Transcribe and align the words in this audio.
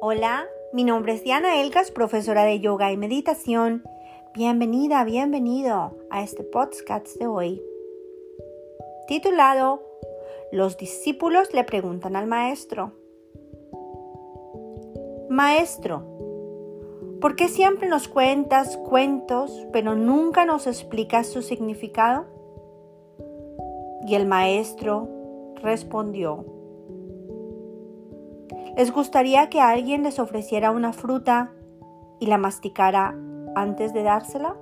Hola, 0.00 0.46
mi 0.72 0.84
nombre 0.84 1.12
es 1.12 1.24
Diana 1.24 1.60
Elgas, 1.60 1.90
profesora 1.90 2.44
de 2.44 2.60
yoga 2.60 2.92
y 2.92 2.96
meditación. 2.96 3.82
Bienvenida, 4.32 5.02
bienvenido 5.02 5.98
a 6.08 6.22
este 6.22 6.44
podcast 6.44 7.08
de 7.18 7.26
hoy, 7.26 7.60
titulado 9.08 9.82
Los 10.52 10.76
discípulos 10.76 11.52
le 11.52 11.64
preguntan 11.64 12.14
al 12.14 12.28
maestro. 12.28 12.92
Maestro, 15.28 16.04
¿por 17.20 17.34
qué 17.34 17.48
siempre 17.48 17.88
nos 17.88 18.06
cuentas 18.06 18.76
cuentos 18.76 19.66
pero 19.72 19.96
nunca 19.96 20.44
nos 20.44 20.68
explicas 20.68 21.26
su 21.26 21.42
significado? 21.42 22.26
Y 24.06 24.14
el 24.14 24.26
maestro 24.26 25.08
respondió, 25.56 26.57
¿Les 28.78 28.92
gustaría 28.92 29.50
que 29.50 29.60
alguien 29.60 30.04
les 30.04 30.20
ofreciera 30.20 30.70
una 30.70 30.92
fruta 30.92 31.50
y 32.20 32.26
la 32.26 32.38
masticara 32.38 33.12
antes 33.56 33.92
de 33.92 34.04
dársela? 34.04 34.54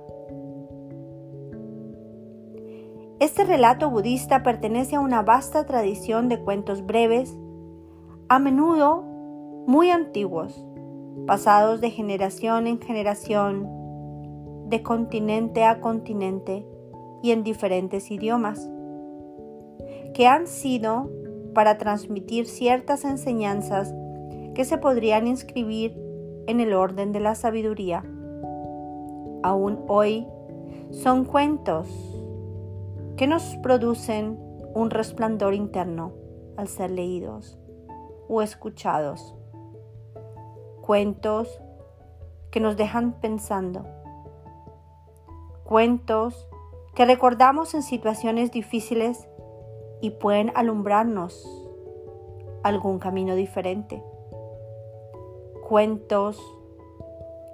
Este 3.19 3.43
relato 3.43 3.91
budista 3.91 4.41
pertenece 4.41 4.95
a 4.95 5.01
una 5.01 5.21
vasta 5.21 5.67
tradición 5.67 6.29
de 6.29 6.39
cuentos 6.39 6.83
breves, 6.83 7.37
a 8.27 8.39
menudo 8.39 9.03
muy 9.67 9.91
antiguos, 9.91 10.65
pasados 11.27 11.79
de 11.79 11.91
generación 11.91 12.65
en 12.65 12.81
generación, 12.81 13.69
de 14.67 14.81
continente 14.81 15.63
a 15.63 15.79
continente 15.79 16.65
y 17.21 17.29
en 17.29 17.43
diferentes 17.43 18.09
idiomas, 18.09 18.67
que 20.15 20.25
han 20.25 20.47
sido 20.47 21.07
para 21.53 21.77
transmitir 21.77 22.47
ciertas 22.47 23.05
enseñanzas 23.05 23.93
que 24.57 24.65
se 24.65 24.79
podrían 24.79 25.27
inscribir 25.27 25.95
en 26.47 26.59
el 26.59 26.73
orden 26.73 27.11
de 27.11 27.19
la 27.19 27.35
sabiduría. 27.35 28.03
Aún 29.43 29.85
hoy 29.87 30.27
son 30.89 31.25
cuentos 31.25 31.87
que 33.17 33.27
nos 33.27 33.55
producen 33.57 34.39
un 34.73 34.89
resplandor 34.89 35.53
interno 35.53 36.11
al 36.57 36.67
ser 36.69 36.89
leídos 36.89 37.59
o 38.27 38.41
escuchados. 38.41 39.35
Cuentos 40.81 41.61
que 42.49 42.59
nos 42.59 42.77
dejan 42.77 43.13
pensando. 43.21 43.85
Cuentos 45.65 46.47
que 46.95 47.05
recordamos 47.05 47.75
en 47.75 47.83
situaciones 47.83 48.51
difíciles 48.51 49.27
y 50.01 50.09
pueden 50.09 50.51
alumbrarnos 50.55 51.47
algún 52.63 52.97
camino 52.97 53.35
diferente 53.35 54.01
cuentos 55.67 56.41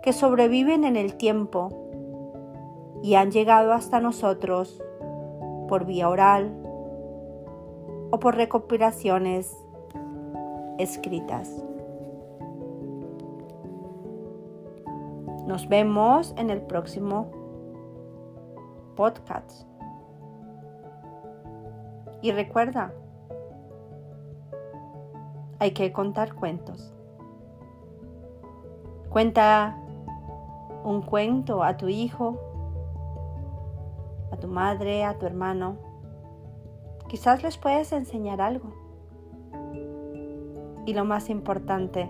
que 0.03 0.13
sobreviven 0.13 0.83
en 0.83 0.97
el 0.97 1.15
tiempo 1.15 1.69
y 3.01 3.15
han 3.15 3.31
llegado 3.31 3.73
hasta 3.73 3.99
nosotros 3.99 4.79
por 5.67 5.85
vía 5.85 6.07
oral 6.09 6.55
o 8.11 8.19
por 8.19 8.35
recopilaciones 8.35 9.57
escritas. 10.77 11.65
Nos 15.47 15.67
vemos 15.67 16.35
en 16.37 16.51
el 16.51 16.61
próximo 16.61 17.31
podcast. 18.95 19.67
Y 22.21 22.31
recuerda, 22.31 22.93
hay 25.57 25.71
que 25.71 25.91
contar 25.91 26.35
cuentos. 26.35 26.93
Cuenta 29.13 29.77
un 30.83 31.03
cuento 31.03 31.61
a 31.61 31.77
tu 31.77 31.87
hijo, 31.87 32.35
a 34.31 34.37
tu 34.37 34.47
madre, 34.47 35.03
a 35.03 35.19
tu 35.19 35.27
hermano. 35.27 35.75
Quizás 37.09 37.43
les 37.43 37.59
puedes 37.59 37.91
enseñar 37.91 38.41
algo. 38.41 38.73
Y 40.87 40.95
lo 40.95 41.05
más 41.05 41.29
importante, 41.29 42.09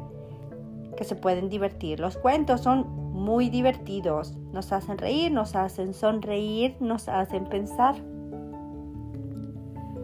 que 0.95 1.03
se 1.03 1.17
pueden 1.17 1.49
divertir. 1.49 1.99
Los 1.99 2.15
cuentos 2.15 2.61
son 2.61 2.87
muy 3.11 3.49
divertidos. 3.49 4.37
Nos 4.53 4.71
hacen 4.71 4.97
reír, 4.97 5.29
nos 5.29 5.57
hacen 5.57 5.93
sonreír, 5.93 6.77
nos 6.79 7.09
hacen 7.09 7.43
pensar. 7.47 7.95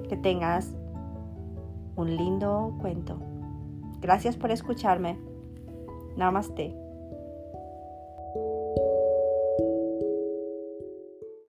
Que 0.10 0.18
tengas 0.18 0.76
un 1.96 2.18
lindo 2.18 2.76
cuento. 2.82 3.22
Gracias 4.02 4.36
por 4.36 4.52
escucharme. 4.52 5.18
Namaste. 6.18 6.89